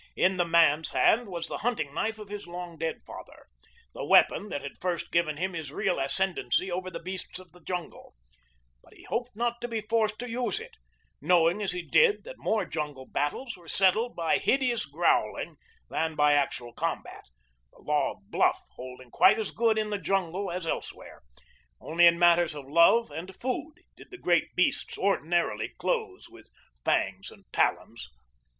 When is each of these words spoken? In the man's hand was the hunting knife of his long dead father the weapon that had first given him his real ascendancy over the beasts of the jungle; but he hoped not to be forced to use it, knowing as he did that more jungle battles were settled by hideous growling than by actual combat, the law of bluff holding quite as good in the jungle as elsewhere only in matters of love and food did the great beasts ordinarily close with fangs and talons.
In 0.15 0.37
the 0.37 0.45
man's 0.47 0.89
hand 0.93 1.27
was 1.27 1.45
the 1.47 1.59
hunting 1.59 1.93
knife 1.93 2.17
of 2.17 2.27
his 2.29 2.47
long 2.47 2.75
dead 2.75 3.01
father 3.05 3.45
the 3.93 4.03
weapon 4.03 4.49
that 4.49 4.63
had 4.63 4.81
first 4.81 5.11
given 5.11 5.37
him 5.37 5.53
his 5.53 5.71
real 5.71 5.99
ascendancy 5.99 6.71
over 6.71 6.89
the 6.89 6.99
beasts 6.99 7.37
of 7.37 7.51
the 7.51 7.61
jungle; 7.61 8.15
but 8.81 8.93
he 8.95 9.03
hoped 9.03 9.35
not 9.35 9.61
to 9.61 9.67
be 9.67 9.79
forced 9.81 10.17
to 10.17 10.27
use 10.27 10.59
it, 10.59 10.75
knowing 11.21 11.61
as 11.61 11.71
he 11.73 11.83
did 11.83 12.23
that 12.23 12.39
more 12.39 12.65
jungle 12.65 13.05
battles 13.05 13.55
were 13.55 13.67
settled 13.67 14.15
by 14.15 14.39
hideous 14.39 14.87
growling 14.87 15.57
than 15.87 16.15
by 16.15 16.33
actual 16.33 16.73
combat, 16.73 17.25
the 17.71 17.77
law 17.83 18.13
of 18.13 18.31
bluff 18.31 18.59
holding 18.77 19.11
quite 19.11 19.37
as 19.37 19.51
good 19.51 19.77
in 19.77 19.91
the 19.91 19.99
jungle 19.99 20.49
as 20.49 20.65
elsewhere 20.65 21.21
only 21.79 22.07
in 22.07 22.17
matters 22.17 22.55
of 22.55 22.65
love 22.67 23.11
and 23.11 23.39
food 23.39 23.75
did 23.95 24.09
the 24.09 24.17
great 24.17 24.55
beasts 24.55 24.97
ordinarily 24.97 25.69
close 25.77 26.27
with 26.27 26.49
fangs 26.83 27.29
and 27.29 27.45
talons. 27.53 28.09